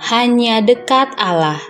[0.00, 1.60] Hanya dekat Allah.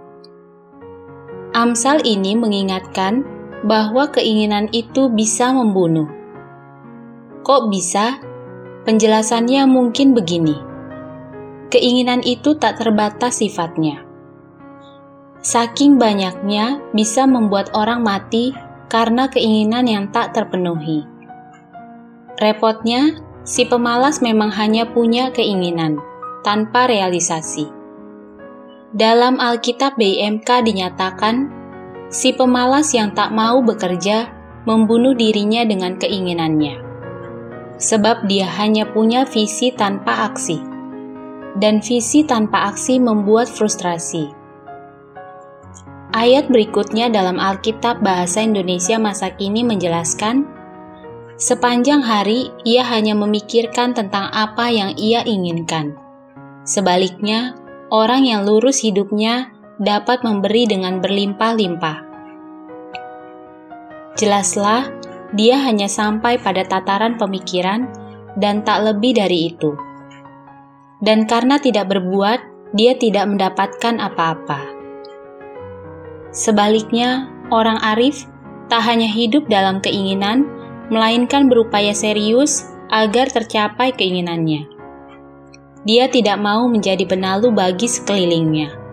[1.53, 3.34] Amsal ini mengingatkan
[3.65, 6.07] bahwa keinginan itu bisa membunuh.
[7.41, 8.21] Kok bisa?
[8.85, 10.57] Penjelasannya mungkin begini.
[11.73, 14.05] Keinginan itu tak terbatas sifatnya.
[15.41, 18.53] Saking banyaknya bisa membuat orang mati
[18.93, 21.05] karena keinginan yang tak terpenuhi.
[22.37, 26.01] Repotnya, si pemalas memang hanya punya keinginan
[26.45, 27.69] tanpa realisasi.
[28.95, 31.64] Dalam Alkitab BMK dinyatakan,
[32.15, 34.31] si pemalas yang tak mau bekerja
[34.63, 36.79] membunuh dirinya dengan keinginannya.
[37.83, 40.63] Sebab dia hanya punya visi tanpa aksi.
[41.59, 44.45] Dan visi tanpa aksi membuat frustrasi
[46.15, 50.47] Ayat berikutnya dalam Alkitab Bahasa Indonesia masa kini menjelaskan,
[51.35, 55.99] sepanjang hari ia hanya memikirkan tentang apa yang ia inginkan.
[56.63, 57.59] Sebaliknya,
[57.91, 61.99] orang yang lurus hidupnya dapat memberi dengan berlimpah-limpah.
[64.15, 64.87] Jelaslah,
[65.35, 67.91] dia hanya sampai pada tataran pemikiran
[68.39, 69.75] dan tak lebih dari itu.
[71.03, 74.63] Dan karena tidak berbuat, dia tidak mendapatkan apa-apa.
[76.31, 78.27] Sebaliknya, orang arif
[78.71, 80.47] tak hanya hidup dalam keinginan,
[80.91, 84.71] melainkan berupaya serius agar tercapai keinginannya.
[85.85, 88.84] Dia tidak mau menjadi benalu bagi sekelilingnya.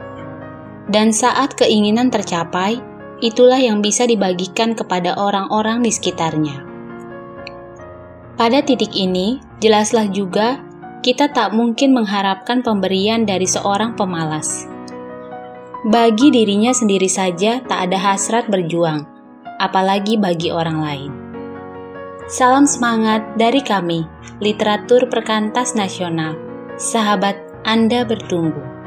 [0.92, 2.84] Dan saat keinginan tercapai,
[3.24, 6.68] itulah yang bisa dibagikan kepada orang-orang di sekitarnya.
[8.36, 10.60] Pada titik ini, jelaslah juga
[11.00, 14.68] kita tak mungkin mengharapkan pemberian dari seorang pemalas
[15.82, 19.02] bagi dirinya sendiri saja tak ada hasrat berjuang,
[19.58, 21.12] apalagi bagi orang lain.
[22.30, 24.06] Salam semangat dari kami,
[24.38, 26.38] Literatur Perkantas Nasional.
[26.78, 27.34] Sahabat
[27.66, 28.81] Anda bertumbuh.